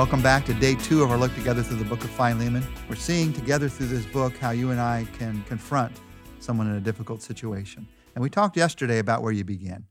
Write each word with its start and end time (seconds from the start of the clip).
Welcome 0.00 0.22
back 0.22 0.46
to 0.46 0.54
day 0.54 0.76
two 0.76 1.02
of 1.02 1.10
our 1.10 1.18
look 1.18 1.34
together 1.34 1.62
through 1.62 1.76
the 1.76 1.84
book 1.84 2.02
of 2.02 2.08
Philemon. 2.08 2.66
We're 2.88 2.96
seeing 2.96 3.34
together 3.34 3.68
through 3.68 3.88
this 3.88 4.06
book 4.06 4.34
how 4.38 4.50
you 4.50 4.70
and 4.70 4.80
I 4.80 5.06
can 5.18 5.44
confront 5.46 5.94
someone 6.38 6.68
in 6.68 6.76
a 6.76 6.80
difficult 6.80 7.20
situation. 7.20 7.86
And 8.14 8.22
we 8.22 8.30
talked 8.30 8.56
yesterday 8.56 8.98
about 8.98 9.20
where 9.22 9.30
you 9.30 9.44
begin. 9.44 9.84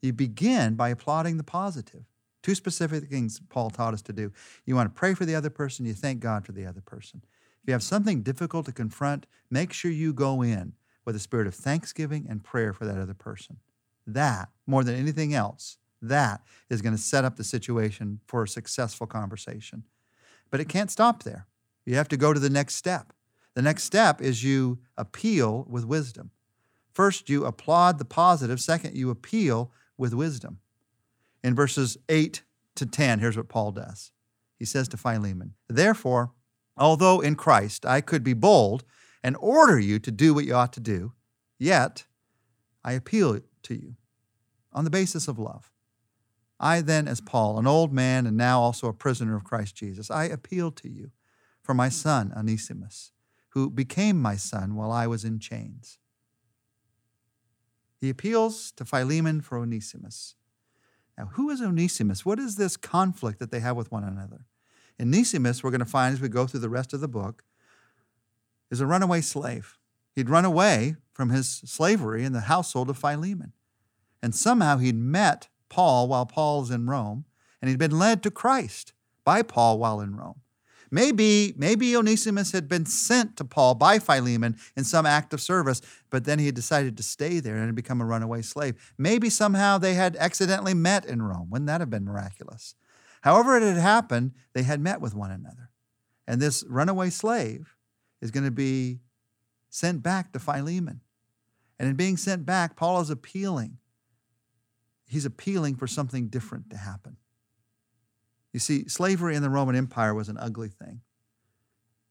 You 0.00 0.14
begin 0.14 0.74
by 0.74 0.88
applauding 0.88 1.36
the 1.36 1.44
positive. 1.44 2.02
Two 2.42 2.56
specific 2.56 3.08
things 3.08 3.40
Paul 3.50 3.70
taught 3.70 3.94
us 3.94 4.02
to 4.02 4.12
do. 4.12 4.32
You 4.66 4.74
want 4.74 4.92
to 4.92 4.98
pray 4.98 5.14
for 5.14 5.24
the 5.24 5.36
other 5.36 5.48
person, 5.48 5.86
you 5.86 5.94
thank 5.94 6.18
God 6.18 6.44
for 6.44 6.50
the 6.50 6.66
other 6.66 6.80
person. 6.80 7.22
If 7.62 7.68
you 7.68 7.72
have 7.72 7.84
something 7.84 8.22
difficult 8.22 8.66
to 8.66 8.72
confront, 8.72 9.26
make 9.48 9.72
sure 9.72 9.92
you 9.92 10.12
go 10.12 10.42
in 10.42 10.72
with 11.04 11.14
a 11.14 11.20
spirit 11.20 11.46
of 11.46 11.54
thanksgiving 11.54 12.26
and 12.28 12.42
prayer 12.42 12.72
for 12.72 12.84
that 12.84 12.98
other 12.98 13.14
person. 13.14 13.58
That, 14.08 14.48
more 14.66 14.82
than 14.82 14.96
anything 14.96 15.34
else, 15.34 15.78
that 16.02 16.42
is 16.68 16.82
going 16.82 16.94
to 16.94 17.00
set 17.00 17.24
up 17.24 17.36
the 17.36 17.44
situation 17.44 18.20
for 18.26 18.42
a 18.42 18.48
successful 18.48 19.06
conversation. 19.06 19.84
But 20.50 20.60
it 20.60 20.68
can't 20.68 20.90
stop 20.90 21.22
there. 21.22 21.46
You 21.86 21.94
have 21.94 22.08
to 22.08 22.16
go 22.16 22.32
to 22.32 22.40
the 22.40 22.50
next 22.50 22.74
step. 22.74 23.12
The 23.54 23.62
next 23.62 23.84
step 23.84 24.20
is 24.20 24.44
you 24.44 24.78
appeal 24.96 25.66
with 25.68 25.84
wisdom. 25.84 26.30
First, 26.92 27.30
you 27.30 27.44
applaud 27.44 27.98
the 27.98 28.04
positive. 28.04 28.60
Second, 28.60 28.96
you 28.96 29.10
appeal 29.10 29.72
with 29.96 30.14
wisdom. 30.14 30.58
In 31.42 31.54
verses 31.54 31.96
8 32.08 32.42
to 32.76 32.86
10, 32.86 33.18
here's 33.18 33.36
what 33.36 33.48
Paul 33.48 33.72
does. 33.72 34.12
He 34.58 34.64
says 34.64 34.88
to 34.88 34.96
Philemon, 34.96 35.54
Therefore, 35.68 36.32
although 36.76 37.20
in 37.20 37.34
Christ 37.34 37.84
I 37.84 38.00
could 38.00 38.22
be 38.22 38.34
bold 38.34 38.84
and 39.22 39.36
order 39.40 39.78
you 39.78 39.98
to 40.00 40.10
do 40.10 40.34
what 40.34 40.44
you 40.44 40.54
ought 40.54 40.72
to 40.74 40.80
do, 40.80 41.12
yet 41.58 42.04
I 42.84 42.92
appeal 42.92 43.40
to 43.64 43.74
you 43.74 43.96
on 44.72 44.84
the 44.84 44.90
basis 44.90 45.28
of 45.28 45.38
love. 45.38 45.71
I 46.62 46.80
then, 46.80 47.08
as 47.08 47.20
Paul, 47.20 47.58
an 47.58 47.66
old 47.66 47.92
man 47.92 48.24
and 48.24 48.36
now 48.36 48.60
also 48.60 48.86
a 48.86 48.92
prisoner 48.92 49.36
of 49.36 49.42
Christ 49.42 49.74
Jesus, 49.74 50.10
I 50.10 50.24
appeal 50.24 50.70
to 50.70 50.88
you 50.88 51.10
for 51.60 51.74
my 51.74 51.88
son, 51.88 52.32
Onesimus, 52.36 53.10
who 53.50 53.68
became 53.68 54.22
my 54.22 54.36
son 54.36 54.76
while 54.76 54.92
I 54.92 55.08
was 55.08 55.24
in 55.24 55.40
chains. 55.40 55.98
He 58.00 58.08
appeals 58.08 58.72
to 58.76 58.84
Philemon 58.84 59.40
for 59.40 59.58
Onesimus. 59.58 60.36
Now, 61.18 61.30
who 61.34 61.50
is 61.50 61.60
Onesimus? 61.60 62.24
What 62.24 62.38
is 62.38 62.56
this 62.56 62.76
conflict 62.76 63.40
that 63.40 63.50
they 63.50 63.60
have 63.60 63.76
with 63.76 63.90
one 63.90 64.04
another? 64.04 64.46
Onesimus, 65.00 65.62
we're 65.62 65.70
going 65.70 65.80
to 65.80 65.84
find 65.84 66.14
as 66.14 66.20
we 66.20 66.28
go 66.28 66.46
through 66.46 66.60
the 66.60 66.68
rest 66.68 66.92
of 66.92 67.00
the 67.00 67.08
book, 67.08 67.42
is 68.70 68.80
a 68.80 68.86
runaway 68.86 69.20
slave. 69.20 69.78
He'd 70.14 70.30
run 70.30 70.44
away 70.44 70.96
from 71.12 71.30
his 71.30 71.48
slavery 71.48 72.24
in 72.24 72.32
the 72.32 72.42
household 72.42 72.88
of 72.88 72.98
Philemon. 72.98 73.52
And 74.22 74.34
somehow 74.34 74.78
he'd 74.78 74.96
met 74.96 75.48
Paul 75.72 76.06
while 76.06 76.26
Paul's 76.26 76.70
in 76.70 76.86
Rome, 76.86 77.24
and 77.60 77.70
he'd 77.70 77.78
been 77.78 77.98
led 77.98 78.22
to 78.22 78.30
Christ 78.30 78.92
by 79.24 79.40
Paul 79.40 79.78
while 79.78 80.02
in 80.02 80.14
Rome. 80.14 80.42
Maybe, 80.90 81.54
maybe 81.56 81.96
Onesimus 81.96 82.52
had 82.52 82.68
been 82.68 82.84
sent 82.84 83.38
to 83.38 83.44
Paul 83.46 83.74
by 83.76 83.98
Philemon 83.98 84.58
in 84.76 84.84
some 84.84 85.06
act 85.06 85.32
of 85.32 85.40
service, 85.40 85.80
but 86.10 86.26
then 86.26 86.38
he 86.38 86.44
had 86.44 86.54
decided 86.54 86.98
to 86.98 87.02
stay 87.02 87.40
there 87.40 87.56
and 87.56 87.74
become 87.74 88.02
a 88.02 88.04
runaway 88.04 88.42
slave. 88.42 88.92
Maybe 88.98 89.30
somehow 89.30 89.78
they 89.78 89.94
had 89.94 90.14
accidentally 90.16 90.74
met 90.74 91.06
in 91.06 91.22
Rome. 91.22 91.48
Wouldn't 91.48 91.68
that 91.68 91.80
have 91.80 91.88
been 91.88 92.04
miraculous? 92.04 92.74
However, 93.22 93.56
it 93.56 93.62
had 93.62 93.78
happened, 93.78 94.32
they 94.52 94.64
had 94.64 94.80
met 94.80 95.00
with 95.00 95.14
one 95.14 95.30
another. 95.30 95.70
And 96.26 96.42
this 96.42 96.62
runaway 96.68 97.08
slave 97.08 97.74
is 98.20 98.30
going 98.30 98.44
to 98.44 98.50
be 98.50 99.00
sent 99.70 100.02
back 100.02 100.32
to 100.32 100.38
Philemon. 100.38 101.00
And 101.78 101.88
in 101.88 101.96
being 101.96 102.18
sent 102.18 102.44
back, 102.44 102.76
Paul 102.76 103.00
is 103.00 103.08
appealing. 103.08 103.78
He's 105.06 105.24
appealing 105.24 105.76
for 105.76 105.86
something 105.86 106.28
different 106.28 106.70
to 106.70 106.76
happen. 106.76 107.16
You 108.52 108.60
see, 108.60 108.88
slavery 108.88 109.34
in 109.34 109.42
the 109.42 109.50
Roman 109.50 109.76
Empire 109.76 110.14
was 110.14 110.28
an 110.28 110.38
ugly 110.38 110.68
thing. 110.68 111.00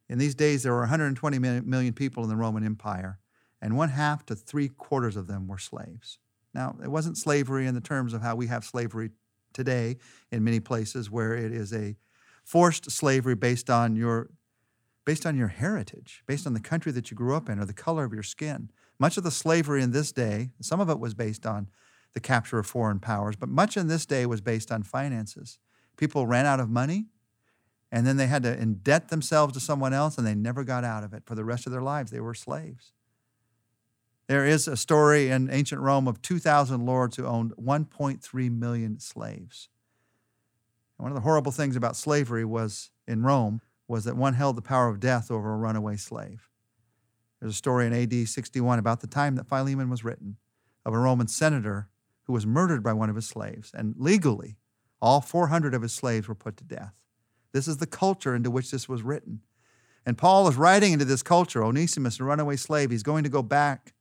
In 0.09 0.17
these 0.17 0.35
days, 0.35 0.63
there 0.63 0.73
were 0.73 0.79
120 0.79 1.39
million 1.39 1.93
people 1.93 2.23
in 2.23 2.29
the 2.29 2.35
Roman 2.35 2.65
Empire, 2.65 3.19
and 3.61 3.77
one 3.77 3.89
half 3.89 4.25
to 4.25 4.35
three 4.35 4.67
quarters 4.67 5.15
of 5.15 5.27
them 5.27 5.47
were 5.47 5.57
slaves. 5.57 6.19
Now, 6.53 6.75
it 6.83 6.89
wasn't 6.89 7.17
slavery 7.17 7.65
in 7.65 7.75
the 7.75 7.81
terms 7.81 8.13
of 8.13 8.21
how 8.21 8.35
we 8.35 8.47
have 8.47 8.65
slavery 8.65 9.11
today 9.53 9.97
in 10.31 10.43
many 10.43 10.59
places, 10.59 11.09
where 11.09 11.33
it 11.33 11.51
is 11.51 11.73
a 11.73 11.95
forced 12.43 12.91
slavery 12.91 13.35
based 13.35 13.69
on 13.69 13.95
your 13.95 14.29
based 15.03 15.25
on 15.25 15.35
your 15.35 15.47
heritage, 15.47 16.23
based 16.27 16.45
on 16.45 16.53
the 16.53 16.59
country 16.59 16.91
that 16.91 17.09
you 17.09 17.17
grew 17.17 17.35
up 17.35 17.49
in, 17.49 17.59
or 17.59 17.65
the 17.65 17.73
color 17.73 18.03
of 18.03 18.13
your 18.13 18.21
skin. 18.21 18.69
Much 18.99 19.17
of 19.17 19.23
the 19.23 19.31
slavery 19.31 19.81
in 19.81 19.91
this 19.91 20.11
day, 20.11 20.51
some 20.61 20.79
of 20.79 20.89
it 20.89 20.99
was 20.99 21.15
based 21.15 21.45
on 21.45 21.67
the 22.13 22.19
capture 22.19 22.59
of 22.59 22.65
foreign 22.65 22.99
powers, 22.99 23.35
but 23.35 23.49
much 23.49 23.77
in 23.77 23.87
this 23.87 24.05
day 24.05 24.25
was 24.25 24.41
based 24.41 24.71
on 24.71 24.83
finances. 24.83 25.59
People 25.97 26.27
ran 26.27 26.45
out 26.45 26.59
of 26.59 26.69
money 26.69 27.05
and 27.91 28.07
then 28.07 28.17
they 28.17 28.27
had 28.27 28.43
to 28.43 28.55
indebt 28.55 29.09
themselves 29.09 29.53
to 29.53 29.59
someone 29.59 29.93
else 29.93 30.17
and 30.17 30.25
they 30.25 30.35
never 30.35 30.63
got 30.63 30.83
out 30.83 31.03
of 31.03 31.13
it. 31.13 31.23
For 31.25 31.35
the 31.35 31.45
rest 31.45 31.65
of 31.65 31.71
their 31.71 31.81
lives, 31.81 32.11
they 32.11 32.19
were 32.19 32.33
slaves. 32.33 32.93
There 34.27 34.45
is 34.45 34.67
a 34.67 34.77
story 34.77 35.29
in 35.29 35.49
ancient 35.49 35.81
Rome 35.81 36.07
of 36.07 36.21
2,000 36.21 36.85
lords 36.85 37.17
who 37.17 37.25
owned 37.25 37.53
1.3 37.57 38.57
million 38.57 38.99
slaves. 38.99 39.67
One 40.97 41.11
of 41.11 41.15
the 41.15 41.21
horrible 41.21 41.51
things 41.51 41.75
about 41.75 41.97
slavery 41.97 42.45
was 42.45 42.91
in 43.07 43.23
Rome 43.23 43.61
was 43.87 44.05
that 44.05 44.15
one 44.15 44.35
held 44.35 44.55
the 44.55 44.61
power 44.61 44.87
of 44.87 45.01
death 45.01 45.29
over 45.29 45.51
a 45.51 45.57
runaway 45.57 45.97
slave. 45.97 46.47
There's 47.39 47.53
a 47.53 47.57
story 47.57 47.87
in 47.87 47.93
AD 47.93 48.27
61 48.27 48.79
about 48.79 49.01
the 49.01 49.07
time 49.07 49.35
that 49.35 49.49
Philemon 49.49 49.89
was 49.89 50.05
written 50.05 50.37
of 50.85 50.93
a 50.93 50.97
Roman 50.97 51.27
senator 51.27 51.89
who 52.23 52.33
was 52.33 52.45
murdered 52.45 52.83
by 52.83 52.93
one 52.93 53.09
of 53.09 53.15
his 53.15 53.27
slaves. 53.27 53.71
And 53.73 53.95
legally, 53.97 54.57
all 55.01 55.21
400 55.21 55.73
of 55.73 55.81
his 55.81 55.93
slaves 55.93 56.27
were 56.27 56.35
put 56.35 56.57
to 56.57 56.63
death. 56.63 56.93
This 57.51 57.67
is 57.67 57.77
the 57.77 57.87
culture 57.87 58.35
into 58.35 58.51
which 58.51 58.71
this 58.71 58.87
was 58.87 59.01
written. 59.01 59.41
And 60.05 60.17
Paul 60.17 60.47
is 60.47 60.55
writing 60.55 60.93
into 60.93 61.05
this 61.05 61.23
culture 61.23 61.63
Onesimus, 61.63 62.19
a 62.19 62.23
runaway 62.23 62.55
slave, 62.55 62.91
he's 62.91 63.03
going 63.03 63.23
to 63.23 63.29
go 63.29 63.41
back 63.41 63.93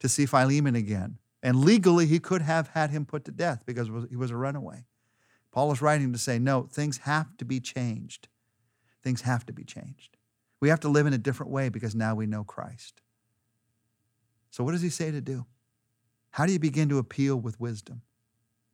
to 0.00 0.08
see 0.08 0.26
Philemon 0.26 0.74
again. 0.74 1.18
And 1.42 1.64
legally, 1.64 2.06
he 2.06 2.20
could 2.20 2.42
have 2.42 2.68
had 2.68 2.90
him 2.90 3.04
put 3.04 3.24
to 3.24 3.32
death 3.32 3.64
because 3.66 3.88
he 4.08 4.16
was 4.16 4.30
a 4.30 4.36
runaway. 4.36 4.84
Paul 5.50 5.72
is 5.72 5.82
writing 5.82 6.12
to 6.12 6.18
say, 6.18 6.38
no, 6.38 6.68
things 6.70 6.98
have 6.98 7.36
to 7.38 7.44
be 7.44 7.60
changed. 7.60 8.28
Things 9.02 9.22
have 9.22 9.44
to 9.46 9.52
be 9.52 9.64
changed. 9.64 10.16
We 10.60 10.68
have 10.68 10.80
to 10.80 10.88
live 10.88 11.06
in 11.06 11.12
a 11.12 11.18
different 11.18 11.50
way 11.50 11.68
because 11.68 11.94
now 11.94 12.14
we 12.14 12.26
know 12.26 12.44
Christ. 12.44 13.02
So, 14.50 14.62
what 14.62 14.72
does 14.72 14.82
he 14.82 14.90
say 14.90 15.10
to 15.10 15.20
do? 15.20 15.44
How 16.32 16.46
do 16.46 16.52
you 16.52 16.58
begin 16.58 16.88
to 16.88 16.98
appeal 16.98 17.36
with 17.36 17.60
wisdom? 17.60 18.02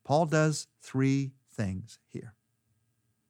Paul 0.04 0.26
does 0.26 0.68
three 0.80 1.32
things 1.52 1.98
here. 2.06 2.34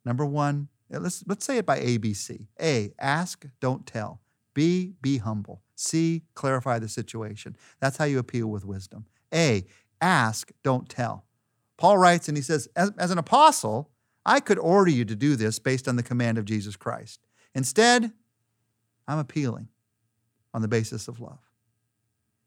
Number 0.04 0.24
one, 0.24 0.68
eh, 0.92 0.98
let's, 0.98 1.24
let's 1.26 1.44
say 1.44 1.58
it 1.58 1.66
by 1.66 1.80
ABC. 1.80 2.46
A, 2.60 2.92
ask, 2.98 3.46
don't 3.60 3.86
tell. 3.86 4.20
B, 4.54 4.94
be 5.00 5.18
humble. 5.18 5.62
C, 5.74 6.24
clarify 6.34 6.78
the 6.78 6.88
situation. 6.88 7.56
That's 7.80 7.96
how 7.96 8.04
you 8.04 8.18
appeal 8.18 8.48
with 8.48 8.64
wisdom. 8.64 9.06
A, 9.32 9.64
ask, 10.00 10.52
don't 10.62 10.88
tell. 10.88 11.24
Paul 11.76 11.96
writes 11.96 12.28
and 12.28 12.36
he 12.36 12.42
says, 12.42 12.68
as, 12.76 12.92
as 12.98 13.10
an 13.10 13.18
apostle, 13.18 13.90
I 14.26 14.40
could 14.40 14.58
order 14.58 14.90
you 14.90 15.04
to 15.06 15.16
do 15.16 15.36
this 15.36 15.58
based 15.58 15.88
on 15.88 15.96
the 15.96 16.02
command 16.02 16.36
of 16.36 16.44
Jesus 16.44 16.76
Christ. 16.76 17.20
Instead, 17.54 18.12
I'm 19.06 19.18
appealing 19.18 19.68
on 20.52 20.60
the 20.60 20.68
basis 20.68 21.08
of 21.08 21.18
love. 21.18 21.38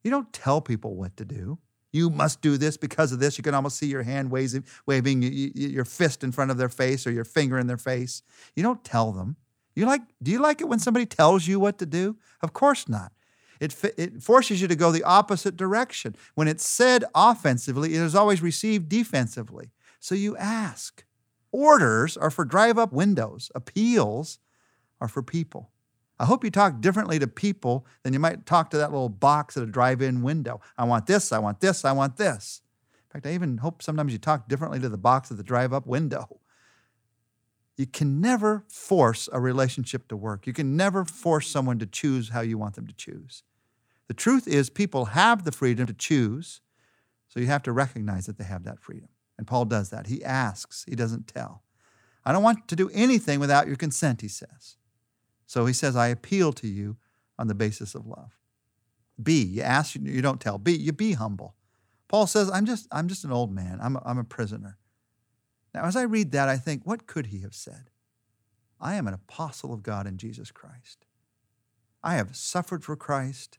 You 0.03 0.11
don't 0.11 0.31
tell 0.31 0.61
people 0.61 0.95
what 0.95 1.17
to 1.17 1.25
do. 1.25 1.57
You 1.91 2.09
must 2.09 2.41
do 2.41 2.57
this 2.57 2.77
because 2.77 3.11
of 3.11 3.19
this. 3.19 3.37
You 3.37 3.43
can 3.43 3.53
almost 3.53 3.77
see 3.77 3.87
your 3.87 4.03
hand 4.03 4.31
waving, 4.31 4.65
waving 4.85 5.23
your 5.23 5.85
fist 5.85 6.23
in 6.23 6.31
front 6.31 6.51
of 6.51 6.57
their 6.57 6.69
face 6.69 7.05
or 7.05 7.11
your 7.11 7.25
finger 7.25 7.57
in 7.57 7.67
their 7.67 7.77
face. 7.77 8.23
You 8.55 8.63
don't 8.63 8.83
tell 8.83 9.11
them. 9.11 9.35
You 9.75 9.85
like? 9.85 10.01
Do 10.21 10.31
you 10.31 10.39
like 10.39 10.61
it 10.61 10.67
when 10.67 10.79
somebody 10.79 11.05
tells 11.05 11.47
you 11.47 11.59
what 11.59 11.77
to 11.79 11.85
do? 11.85 12.17
Of 12.41 12.53
course 12.53 12.89
not. 12.89 13.11
It, 13.59 13.75
it 13.97 14.23
forces 14.23 14.59
you 14.61 14.67
to 14.67 14.75
go 14.75 14.91
the 14.91 15.03
opposite 15.03 15.55
direction. 15.55 16.15
When 16.33 16.47
it's 16.47 16.67
said 16.67 17.05
offensively, 17.13 17.93
it 17.93 18.01
is 18.01 18.15
always 18.15 18.41
received 18.41 18.89
defensively. 18.89 19.71
So 19.99 20.15
you 20.15 20.35
ask. 20.35 21.05
Orders 21.51 22.17
are 22.17 22.31
for 22.31 22.45
drive 22.45 22.77
up 22.77 22.93
windows, 22.93 23.51
appeals 23.53 24.39
are 24.99 25.07
for 25.07 25.21
people. 25.21 25.71
I 26.21 26.25
hope 26.25 26.43
you 26.43 26.51
talk 26.51 26.81
differently 26.81 27.17
to 27.17 27.25
people 27.25 27.87
than 28.03 28.13
you 28.13 28.19
might 28.19 28.45
talk 28.45 28.69
to 28.69 28.77
that 28.77 28.91
little 28.91 29.09
box 29.09 29.57
at 29.57 29.63
a 29.63 29.65
drive 29.65 30.03
in 30.03 30.21
window. 30.21 30.61
I 30.77 30.83
want 30.83 31.07
this, 31.07 31.31
I 31.31 31.39
want 31.39 31.61
this, 31.61 31.83
I 31.83 31.93
want 31.93 32.17
this. 32.17 32.61
In 32.93 33.13
fact, 33.13 33.25
I 33.25 33.33
even 33.33 33.57
hope 33.57 33.81
sometimes 33.81 34.13
you 34.13 34.19
talk 34.19 34.47
differently 34.47 34.79
to 34.81 34.87
the 34.87 34.99
box 34.99 35.31
at 35.31 35.37
the 35.37 35.43
drive 35.43 35.73
up 35.73 35.87
window. 35.87 36.39
You 37.75 37.87
can 37.87 38.21
never 38.21 38.65
force 38.69 39.29
a 39.33 39.39
relationship 39.39 40.07
to 40.09 40.15
work. 40.15 40.45
You 40.45 40.53
can 40.53 40.77
never 40.77 41.05
force 41.05 41.47
someone 41.47 41.79
to 41.79 41.87
choose 41.87 42.29
how 42.29 42.41
you 42.41 42.59
want 42.59 42.75
them 42.75 42.85
to 42.85 42.93
choose. 42.93 43.41
The 44.07 44.13
truth 44.13 44.47
is, 44.47 44.69
people 44.69 45.05
have 45.05 45.43
the 45.43 45.51
freedom 45.51 45.87
to 45.87 45.93
choose, 45.93 46.61
so 47.29 47.39
you 47.39 47.47
have 47.47 47.63
to 47.63 47.71
recognize 47.71 48.27
that 48.27 48.37
they 48.37 48.43
have 48.43 48.63
that 48.65 48.79
freedom. 48.79 49.09
And 49.39 49.47
Paul 49.47 49.65
does 49.65 49.89
that. 49.89 50.05
He 50.05 50.23
asks, 50.23 50.85
he 50.87 50.95
doesn't 50.95 51.27
tell. 51.27 51.63
I 52.23 52.31
don't 52.31 52.43
want 52.43 52.67
to 52.67 52.75
do 52.75 52.91
anything 52.93 53.39
without 53.39 53.65
your 53.65 53.75
consent, 53.75 54.21
he 54.21 54.27
says. 54.27 54.77
So 55.51 55.65
he 55.65 55.73
says, 55.73 55.97
I 55.97 56.07
appeal 56.07 56.53
to 56.53 56.67
you 56.67 56.95
on 57.37 57.47
the 57.47 57.53
basis 57.53 57.93
of 57.93 58.07
love. 58.07 58.39
B, 59.21 59.43
you 59.43 59.61
ask, 59.61 59.95
you 59.95 60.21
don't 60.21 60.39
tell. 60.39 60.57
B, 60.57 60.71
you 60.71 60.93
be 60.93 61.11
humble. 61.11 61.55
Paul 62.07 62.25
says, 62.25 62.49
I'm 62.49 62.65
just, 62.65 62.87
I'm 62.89 63.09
just 63.09 63.25
an 63.25 63.33
old 63.33 63.53
man. 63.53 63.77
I'm 63.83 63.97
a, 63.97 64.01
I'm 64.05 64.17
a 64.17 64.23
prisoner. 64.23 64.77
Now, 65.73 65.83
as 65.83 65.97
I 65.97 66.03
read 66.03 66.31
that, 66.31 66.47
I 66.47 66.55
think, 66.55 66.83
what 66.85 67.05
could 67.05 67.25
he 67.25 67.41
have 67.41 67.53
said? 67.53 67.89
I 68.79 68.95
am 68.95 69.09
an 69.09 69.13
apostle 69.13 69.73
of 69.73 69.83
God 69.83 70.07
in 70.07 70.15
Jesus 70.15 70.51
Christ. 70.51 71.05
I 72.01 72.15
have 72.15 72.33
suffered 72.33 72.85
for 72.85 72.95
Christ. 72.95 73.57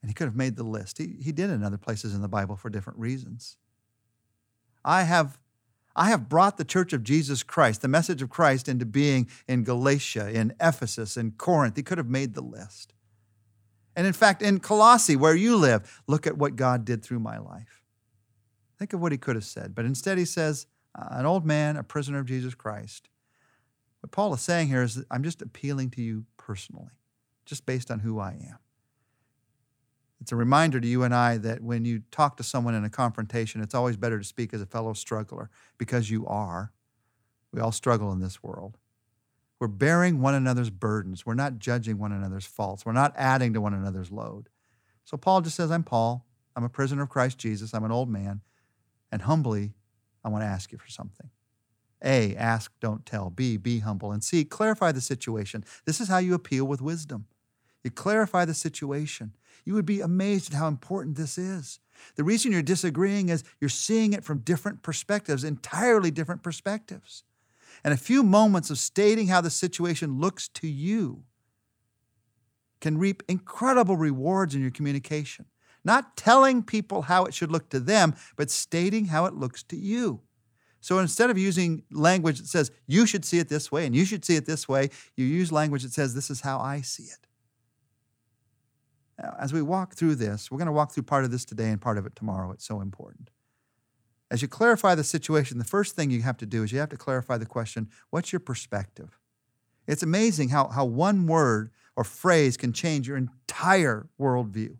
And 0.00 0.08
he 0.08 0.14
could 0.14 0.28
have 0.28 0.34
made 0.34 0.56
the 0.56 0.64
list. 0.64 0.96
He, 0.96 1.16
he 1.22 1.32
did 1.32 1.50
in 1.50 1.62
other 1.62 1.76
places 1.76 2.14
in 2.14 2.22
the 2.22 2.28
Bible 2.28 2.56
for 2.56 2.70
different 2.70 2.98
reasons. 2.98 3.58
I 4.82 5.02
have, 5.02 5.38
I 5.96 6.08
have 6.08 6.28
brought 6.28 6.56
the 6.56 6.64
church 6.64 6.92
of 6.92 7.04
Jesus 7.04 7.42
Christ, 7.42 7.82
the 7.82 7.88
message 7.88 8.20
of 8.20 8.30
Christ, 8.30 8.68
into 8.68 8.84
being 8.84 9.28
in 9.46 9.62
Galatia, 9.62 10.30
in 10.30 10.52
Ephesus, 10.60 11.16
in 11.16 11.32
Corinth. 11.32 11.76
He 11.76 11.82
could 11.82 11.98
have 11.98 12.08
made 12.08 12.34
the 12.34 12.42
list. 12.42 12.94
And 13.94 14.06
in 14.06 14.12
fact, 14.12 14.42
in 14.42 14.58
Colossae, 14.58 15.14
where 15.14 15.36
you 15.36 15.56
live, 15.56 16.02
look 16.08 16.26
at 16.26 16.36
what 16.36 16.56
God 16.56 16.84
did 16.84 17.04
through 17.04 17.20
my 17.20 17.38
life. 17.38 17.82
Think 18.76 18.92
of 18.92 19.00
what 19.00 19.12
he 19.12 19.18
could 19.18 19.36
have 19.36 19.44
said. 19.44 19.74
But 19.74 19.84
instead, 19.84 20.18
he 20.18 20.24
says, 20.24 20.66
an 20.96 21.26
old 21.26 21.46
man, 21.46 21.76
a 21.76 21.84
prisoner 21.84 22.18
of 22.18 22.26
Jesus 22.26 22.54
Christ. 22.54 23.08
What 24.00 24.10
Paul 24.10 24.34
is 24.34 24.40
saying 24.40 24.68
here 24.68 24.82
is, 24.82 25.04
I'm 25.10 25.22
just 25.22 25.42
appealing 25.42 25.90
to 25.90 26.02
you 26.02 26.24
personally, 26.36 26.90
just 27.46 27.66
based 27.66 27.90
on 27.90 28.00
who 28.00 28.18
I 28.18 28.30
am. 28.32 28.58
It's 30.20 30.32
a 30.32 30.36
reminder 30.36 30.80
to 30.80 30.86
you 30.86 31.02
and 31.02 31.14
I 31.14 31.36
that 31.38 31.62
when 31.62 31.84
you 31.84 32.02
talk 32.10 32.36
to 32.36 32.42
someone 32.42 32.74
in 32.74 32.84
a 32.84 32.90
confrontation, 32.90 33.60
it's 33.60 33.74
always 33.74 33.96
better 33.96 34.18
to 34.18 34.24
speak 34.24 34.54
as 34.54 34.62
a 34.62 34.66
fellow 34.66 34.94
struggler 34.94 35.50
because 35.76 36.10
you 36.10 36.26
are. 36.26 36.72
We 37.52 37.60
all 37.60 37.72
struggle 37.72 38.10
in 38.12 38.20
this 38.20 38.42
world. 38.42 38.78
We're 39.60 39.68
bearing 39.68 40.20
one 40.20 40.34
another's 40.34 40.70
burdens. 40.70 41.24
We're 41.24 41.34
not 41.34 41.58
judging 41.58 41.98
one 41.98 42.12
another's 42.12 42.46
faults. 42.46 42.84
We're 42.84 42.92
not 42.92 43.14
adding 43.16 43.52
to 43.54 43.60
one 43.60 43.74
another's 43.74 44.10
load. 44.10 44.48
So 45.04 45.16
Paul 45.16 45.42
just 45.42 45.56
says, 45.56 45.70
I'm 45.70 45.84
Paul. 45.84 46.26
I'm 46.56 46.64
a 46.64 46.68
prisoner 46.68 47.02
of 47.02 47.08
Christ 47.08 47.38
Jesus. 47.38 47.74
I'm 47.74 47.84
an 47.84 47.92
old 47.92 48.08
man. 48.08 48.40
And 49.12 49.22
humbly, 49.22 49.74
I 50.24 50.28
want 50.28 50.42
to 50.42 50.48
ask 50.48 50.72
you 50.72 50.78
for 50.78 50.88
something. 50.88 51.30
A, 52.02 52.36
ask, 52.36 52.72
don't 52.80 53.06
tell. 53.06 53.30
B, 53.30 53.56
be 53.56 53.80
humble. 53.80 54.12
And 54.12 54.22
C, 54.22 54.44
clarify 54.44 54.92
the 54.92 55.00
situation. 55.00 55.64
This 55.84 56.00
is 56.00 56.08
how 56.08 56.18
you 56.18 56.34
appeal 56.34 56.66
with 56.66 56.82
wisdom. 56.82 57.26
You 57.84 57.90
clarify 57.90 58.44
the 58.44 58.54
situation. 58.54 59.36
You 59.64 59.74
would 59.74 59.86
be 59.86 60.00
amazed 60.00 60.52
at 60.52 60.58
how 60.58 60.66
important 60.66 61.16
this 61.16 61.38
is. 61.38 61.78
The 62.16 62.24
reason 62.24 62.50
you're 62.50 62.62
disagreeing 62.62 63.28
is 63.28 63.44
you're 63.60 63.70
seeing 63.70 64.12
it 64.12 64.24
from 64.24 64.38
different 64.38 64.82
perspectives, 64.82 65.44
entirely 65.44 66.10
different 66.10 66.42
perspectives. 66.42 67.22
And 67.84 67.92
a 67.92 67.98
few 67.98 68.22
moments 68.22 68.70
of 68.70 68.78
stating 68.78 69.28
how 69.28 69.40
the 69.40 69.50
situation 69.50 70.18
looks 70.18 70.48
to 70.48 70.66
you 70.66 71.24
can 72.80 72.98
reap 72.98 73.22
incredible 73.28 73.96
rewards 73.96 74.54
in 74.54 74.62
your 74.62 74.70
communication. 74.70 75.46
Not 75.84 76.16
telling 76.16 76.62
people 76.62 77.02
how 77.02 77.24
it 77.24 77.34
should 77.34 77.52
look 77.52 77.68
to 77.70 77.80
them, 77.80 78.14
but 78.36 78.50
stating 78.50 79.06
how 79.06 79.26
it 79.26 79.34
looks 79.34 79.62
to 79.64 79.76
you. 79.76 80.20
So 80.80 80.98
instead 80.98 81.30
of 81.30 81.38
using 81.38 81.82
language 81.90 82.38
that 82.38 82.46
says, 82.46 82.70
you 82.86 83.06
should 83.06 83.24
see 83.24 83.38
it 83.38 83.48
this 83.48 83.72
way 83.72 83.86
and 83.86 83.96
you 83.96 84.04
should 84.04 84.24
see 84.24 84.36
it 84.36 84.44
this 84.44 84.68
way, 84.68 84.90
you 85.16 85.24
use 85.24 85.50
language 85.50 85.82
that 85.82 85.92
says, 85.92 86.14
this 86.14 86.30
is 86.30 86.42
how 86.42 86.58
I 86.58 86.82
see 86.82 87.04
it. 87.04 87.23
Now, 89.20 89.36
as 89.38 89.52
we 89.52 89.62
walk 89.62 89.94
through 89.94 90.16
this, 90.16 90.50
we're 90.50 90.58
going 90.58 90.66
to 90.66 90.72
walk 90.72 90.92
through 90.92 91.04
part 91.04 91.24
of 91.24 91.30
this 91.30 91.44
today 91.44 91.70
and 91.70 91.80
part 91.80 91.98
of 91.98 92.06
it 92.06 92.16
tomorrow. 92.16 92.50
It's 92.50 92.66
so 92.66 92.80
important. 92.80 93.30
As 94.30 94.42
you 94.42 94.48
clarify 94.48 94.94
the 94.94 95.04
situation, 95.04 95.58
the 95.58 95.64
first 95.64 95.94
thing 95.94 96.10
you 96.10 96.22
have 96.22 96.36
to 96.38 96.46
do 96.46 96.62
is 96.62 96.72
you 96.72 96.78
have 96.80 96.88
to 96.88 96.96
clarify 96.96 97.38
the 97.38 97.46
question 97.46 97.88
what's 98.10 98.32
your 98.32 98.40
perspective? 98.40 99.18
It's 99.86 100.02
amazing 100.02 100.48
how, 100.48 100.68
how 100.68 100.84
one 100.84 101.26
word 101.26 101.70
or 101.94 102.04
phrase 102.04 102.56
can 102.56 102.72
change 102.72 103.06
your 103.06 103.16
entire 103.16 104.08
worldview. 104.18 104.76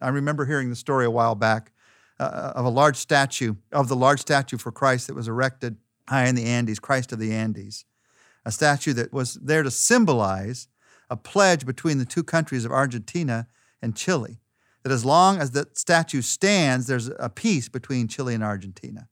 I 0.00 0.08
remember 0.08 0.46
hearing 0.46 0.70
the 0.70 0.76
story 0.76 1.04
a 1.04 1.10
while 1.10 1.34
back 1.34 1.72
uh, 2.18 2.52
of 2.54 2.64
a 2.64 2.70
large 2.70 2.96
statue, 2.96 3.54
of 3.72 3.88
the 3.88 3.96
large 3.96 4.20
statue 4.20 4.58
for 4.58 4.70
Christ 4.70 5.08
that 5.08 5.14
was 5.14 5.28
erected 5.28 5.76
high 6.08 6.26
in 6.26 6.34
the 6.34 6.44
Andes, 6.44 6.78
Christ 6.78 7.12
of 7.12 7.18
the 7.18 7.32
Andes. 7.32 7.84
A 8.44 8.52
statue 8.52 8.92
that 8.94 9.12
was 9.12 9.34
there 9.34 9.62
to 9.62 9.70
symbolize 9.70 10.68
a 11.10 11.16
pledge 11.16 11.66
between 11.66 11.98
the 11.98 12.04
two 12.04 12.22
countries 12.22 12.64
of 12.64 12.72
Argentina 12.72 13.46
and 13.84 13.94
Chile. 13.94 14.40
That 14.82 14.92
as 14.92 15.04
long 15.04 15.38
as 15.38 15.52
the 15.52 15.68
statue 15.72 16.22
stands, 16.22 16.86
there's 16.86 17.10
a 17.18 17.30
peace 17.30 17.68
between 17.68 18.08
Chile 18.08 18.34
and 18.34 18.42
Argentina. 18.42 19.08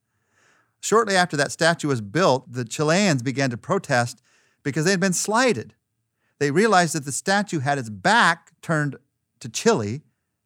Shortly 0.81 1.15
after 1.15 1.37
that 1.37 1.53
statue 1.53 1.89
was 1.89 2.01
built, 2.01 2.53
the 2.53 2.65
Chileans 2.65 3.23
began 3.23 3.51
to 3.51 3.57
protest 3.57 4.21
because 4.65 4.85
they 4.85 4.91
had 4.91 5.01
been 5.01 5.13
slighted. 5.13 5.75
They 6.41 6.51
realized 6.51 6.95
that 6.95 7.05
the 7.05 7.13
statue 7.13 7.61
had 7.61 7.79
its 7.79 7.89
back 7.89 8.51
turned 8.63 8.97
to 9.41 9.49
Chile. 9.49 10.03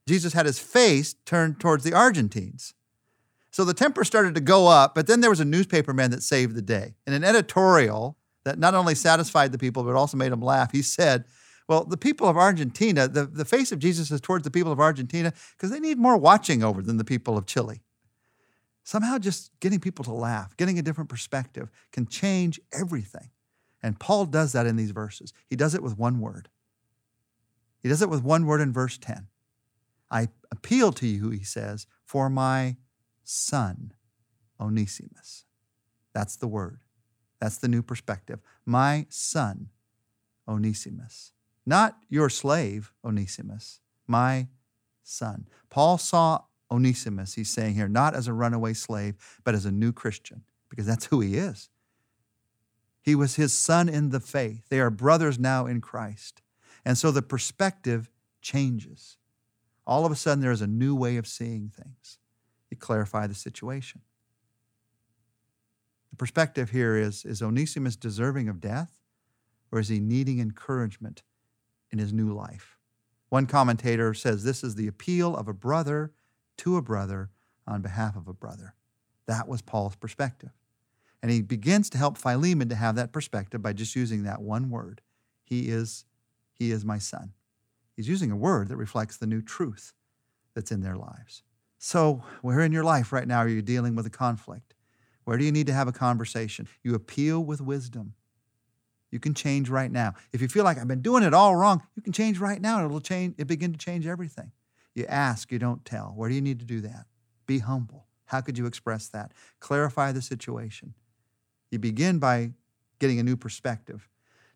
Jesus 0.06 0.34
had 0.34 0.46
his 0.46 0.58
face 0.58 1.14
turned 1.24 1.58
towards 1.58 1.84
the 1.84 1.94
Argentines. 1.94 2.74
So 3.50 3.64
the 3.64 3.74
temper 3.74 4.04
started 4.04 4.34
to 4.34 4.40
go 4.42 4.68
up, 4.68 4.94
but 4.94 5.06
then 5.06 5.22
there 5.22 5.30
was 5.30 5.40
a 5.40 5.44
newspaper 5.44 5.94
man 5.94 6.10
that 6.10 6.22
saved 6.22 6.54
the 6.54 6.62
day. 6.62 6.96
In 7.06 7.14
an 7.14 7.24
editorial 7.24 8.18
that 8.44 8.58
not 8.58 8.74
only 8.74 8.94
satisfied 8.94 9.52
the 9.52 9.58
people, 9.58 9.82
but 9.82 9.94
also 9.94 10.18
made 10.18 10.30
them 10.30 10.42
laugh, 10.42 10.72
he 10.72 10.82
said, 10.82 11.24
well, 11.68 11.84
the 11.84 11.96
people 11.96 12.28
of 12.28 12.36
Argentina, 12.36 13.08
the, 13.08 13.24
the 13.26 13.44
face 13.44 13.72
of 13.72 13.78
Jesus 13.78 14.10
is 14.10 14.20
towards 14.20 14.44
the 14.44 14.50
people 14.50 14.70
of 14.70 14.78
Argentina 14.78 15.32
because 15.56 15.70
they 15.70 15.80
need 15.80 15.98
more 15.98 16.16
watching 16.16 16.62
over 16.62 16.80
than 16.80 16.96
the 16.96 17.04
people 17.04 17.36
of 17.36 17.46
Chile. 17.46 17.82
Somehow, 18.84 19.18
just 19.18 19.50
getting 19.58 19.80
people 19.80 20.04
to 20.04 20.12
laugh, 20.12 20.56
getting 20.56 20.78
a 20.78 20.82
different 20.82 21.10
perspective 21.10 21.70
can 21.90 22.06
change 22.06 22.60
everything. 22.72 23.30
And 23.82 23.98
Paul 23.98 24.26
does 24.26 24.52
that 24.52 24.66
in 24.66 24.76
these 24.76 24.92
verses. 24.92 25.32
He 25.48 25.56
does 25.56 25.74
it 25.74 25.82
with 25.82 25.98
one 25.98 26.20
word. 26.20 26.48
He 27.80 27.88
does 27.88 28.00
it 28.00 28.08
with 28.08 28.22
one 28.22 28.46
word 28.46 28.60
in 28.60 28.72
verse 28.72 28.96
10. 28.96 29.26
I 30.08 30.28
appeal 30.52 30.92
to 30.92 31.06
you, 31.06 31.30
he 31.30 31.42
says, 31.42 31.86
for 32.04 32.30
my 32.30 32.76
son, 33.24 33.92
Onesimus. 34.60 35.44
That's 36.14 36.36
the 36.36 36.48
word. 36.48 36.78
That's 37.40 37.58
the 37.58 37.68
new 37.68 37.82
perspective. 37.82 38.40
My 38.64 39.06
son, 39.08 39.70
Onesimus. 40.48 41.32
Not 41.66 41.96
your 42.08 42.30
slave, 42.30 42.92
Onesimus, 43.04 43.80
my 44.06 44.48
son. 45.02 45.48
Paul 45.68 45.98
saw 45.98 46.42
Onesimus, 46.70 47.34
he's 47.34 47.50
saying 47.50 47.74
here, 47.74 47.88
not 47.88 48.14
as 48.14 48.28
a 48.28 48.32
runaway 48.32 48.72
slave, 48.72 49.16
but 49.44 49.54
as 49.54 49.66
a 49.66 49.72
new 49.72 49.92
Christian, 49.92 50.42
because 50.68 50.86
that's 50.86 51.06
who 51.06 51.20
he 51.20 51.36
is. 51.36 51.68
He 53.02 53.14
was 53.14 53.36
his 53.36 53.52
son 53.52 53.88
in 53.88 54.10
the 54.10 54.20
faith. 54.20 54.68
They 54.68 54.80
are 54.80 54.90
brothers 54.90 55.38
now 55.38 55.66
in 55.66 55.80
Christ. 55.80 56.42
And 56.84 56.96
so 56.98 57.10
the 57.10 57.22
perspective 57.22 58.10
changes. 58.40 59.16
All 59.86 60.04
of 60.04 60.12
a 60.12 60.16
sudden, 60.16 60.40
there 60.40 60.50
is 60.50 60.62
a 60.62 60.66
new 60.66 60.94
way 60.94 61.16
of 61.16 61.26
seeing 61.26 61.68
things. 61.68 62.18
You 62.70 62.76
clarify 62.76 63.28
the 63.28 63.34
situation. 63.34 64.00
The 66.10 66.16
perspective 66.16 66.70
here 66.70 66.96
is 66.96 67.24
is 67.24 67.42
Onesimus 67.42 67.94
deserving 67.94 68.48
of 68.48 68.60
death, 68.60 68.98
or 69.70 69.78
is 69.78 69.88
he 69.88 70.00
needing 70.00 70.40
encouragement 70.40 71.22
in 71.96 72.02
his 72.02 72.12
new 72.12 72.34
life. 72.34 72.76
One 73.30 73.46
commentator 73.46 74.12
says 74.12 74.44
this 74.44 74.62
is 74.62 74.74
the 74.74 74.86
appeal 74.86 75.34
of 75.34 75.48
a 75.48 75.54
brother 75.54 76.12
to 76.58 76.76
a 76.76 76.82
brother 76.82 77.30
on 77.66 77.80
behalf 77.80 78.16
of 78.16 78.28
a 78.28 78.34
brother. 78.34 78.74
That 79.26 79.48
was 79.48 79.62
Paul's 79.62 79.96
perspective. 79.96 80.50
And 81.22 81.30
he 81.30 81.40
begins 81.40 81.88
to 81.90 81.98
help 81.98 82.18
Philemon 82.18 82.68
to 82.68 82.74
have 82.74 82.94
that 82.96 83.12
perspective 83.12 83.62
by 83.62 83.72
just 83.72 83.96
using 83.96 84.22
that 84.24 84.42
one 84.42 84.70
word. 84.70 85.00
He 85.42 85.68
is, 85.68 86.04
he 86.52 86.70
is 86.70 86.84
my 86.84 86.98
son. 86.98 87.32
He's 87.96 88.08
using 88.08 88.30
a 88.30 88.36
word 88.36 88.68
that 88.68 88.76
reflects 88.76 89.16
the 89.16 89.26
new 89.26 89.40
truth 89.40 89.94
that's 90.54 90.70
in 90.70 90.82
their 90.82 90.96
lives. 90.96 91.42
So, 91.78 92.22
where 92.42 92.60
in 92.60 92.72
your 92.72 92.84
life 92.84 93.10
right 93.12 93.26
now 93.26 93.38
are 93.38 93.48
you 93.48 93.62
dealing 93.62 93.94
with 93.94 94.06
a 94.06 94.10
conflict? 94.10 94.74
Where 95.24 95.38
do 95.38 95.44
you 95.44 95.52
need 95.52 95.66
to 95.66 95.72
have 95.72 95.88
a 95.88 95.92
conversation? 95.92 96.68
You 96.82 96.94
appeal 96.94 97.42
with 97.42 97.60
wisdom. 97.60 98.14
You 99.16 99.20
can 99.20 99.32
change 99.32 99.70
right 99.70 99.90
now. 99.90 100.12
If 100.30 100.42
you 100.42 100.48
feel 100.48 100.62
like 100.62 100.76
I've 100.76 100.86
been 100.86 101.00
doing 101.00 101.22
it 101.22 101.32
all 101.32 101.56
wrong, 101.56 101.82
you 101.94 102.02
can 102.02 102.12
change 102.12 102.38
right 102.38 102.60
now. 102.60 102.84
It'll 102.84 103.00
change, 103.00 103.34
it 103.38 103.46
begin 103.46 103.72
to 103.72 103.78
change 103.78 104.06
everything. 104.06 104.52
You 104.94 105.06
ask, 105.06 105.50
you 105.50 105.58
don't 105.58 105.82
tell. 105.86 106.12
Where 106.14 106.28
do 106.28 106.34
you 106.34 106.42
need 106.42 106.58
to 106.58 106.66
do 106.66 106.82
that? 106.82 107.06
Be 107.46 107.60
humble. 107.60 108.08
How 108.26 108.42
could 108.42 108.58
you 108.58 108.66
express 108.66 109.08
that? 109.08 109.32
Clarify 109.58 110.12
the 110.12 110.20
situation. 110.20 110.92
You 111.70 111.78
begin 111.78 112.18
by 112.18 112.50
getting 112.98 113.18
a 113.18 113.22
new 113.22 113.38
perspective. 113.38 114.06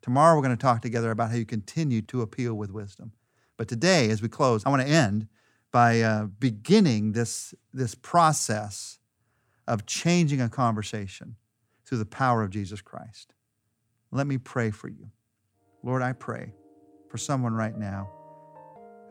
Tomorrow 0.03 0.37
we're 0.37 0.43
going 0.43 0.59
to 0.59 0.63
talk 0.63 0.83
together 0.83 1.11
about 1.11 1.31
how 1.31 1.37
you 1.37 1.47
continue 1.47 2.03
to 2.03 2.21
appeal 2.21 2.53
with 2.53 2.71
wisdom. 2.71 3.13
But 3.57 3.67
today, 3.67 4.11
as 4.11 4.21
we 4.21 4.29
close, 4.29 4.67
I 4.67 4.69
want 4.69 4.83
to 4.83 4.89
end 4.89 5.27
by 5.73 6.03
uh, 6.03 6.27
beginning 6.39 7.13
this, 7.13 7.55
this 7.73 7.95
process 7.95 8.99
of 9.67 9.87
changing 9.87 10.43
a 10.43 10.51
conversation 10.51 11.37
through 11.87 11.99
the 11.99 12.05
power 12.05 12.43
of 12.43 12.51
Jesus 12.51 12.83
Christ. 12.83 13.33
Let 14.13 14.27
me 14.27 14.39
pray 14.39 14.71
for 14.71 14.89
you. 14.89 15.11
Lord, 15.83 16.03
I 16.03 16.13
pray 16.13 16.53
for 17.09 17.19
someone 17.19 17.55
right 17.55 17.77
now 17.77 18.11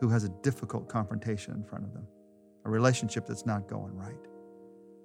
who 0.00 0.08
has 0.08 0.24
a 0.24 0.28
difficult 0.42 0.88
confrontation 0.88 1.54
in 1.54 1.64
front 1.64 1.84
of 1.84 1.92
them, 1.92 2.06
a 2.64 2.70
relationship 2.70 3.26
that's 3.26 3.46
not 3.46 3.68
going 3.68 3.94
right. 3.96 4.26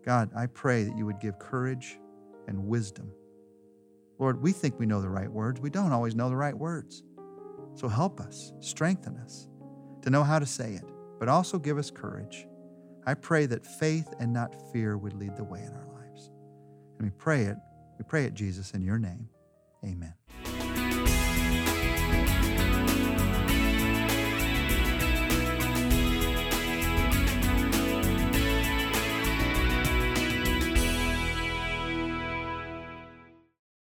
God, 0.06 0.30
I 0.36 0.48
pray 0.48 0.84
that 0.84 0.98
you 0.98 1.06
would 1.06 1.20
give 1.20 1.40
courage 1.40 2.00
and 2.48 2.68
wisdom. 2.68 3.12
Lord, 4.20 4.42
we 4.42 4.52
think 4.52 4.80
we 4.80 4.86
know 4.86 5.02
the 5.02 5.10
right 5.10 5.32
words. 5.32 5.60
We 5.60 5.70
don't 5.70 5.92
always 5.92 6.16
know 6.16 6.30
the 6.30 6.36
right 6.36 6.58
words. 6.58 7.04
So 7.74 7.88
help 7.88 8.20
us, 8.20 8.54
strengthen 8.60 9.18
us 9.18 9.48
to 10.04 10.10
know 10.10 10.24
how 10.24 10.40
to 10.40 10.46
say 10.46 10.74
it, 10.74 10.86
but 11.20 11.28
also 11.28 11.58
give 11.58 11.78
us 11.78 11.90
courage. 11.90 12.48
I 13.06 13.14
pray 13.14 13.46
that 13.48 13.66
faith 13.66 14.14
and 14.20 14.32
not 14.32 14.56
fear 14.72 14.98
would 14.98 15.14
lead 15.14 15.36
the 15.36 15.44
way 15.44 15.60
in 15.60 15.74
our 15.74 15.88
lives. 15.94 16.32
And 16.98 17.08
we 17.08 17.12
pray 17.18 17.44
it, 17.44 17.58
we 17.98 18.06
pray 18.06 18.26
it, 18.26 18.34
Jesus, 18.34 18.72
in 18.72 18.82
your 18.82 18.98
name. 18.98 19.30
Amen. 19.86 20.25